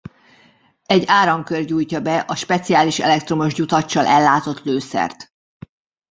[0.83, 5.33] Egy áramkör gyújtja be a speciális elektromos gyutaccsal ellátott lőszert.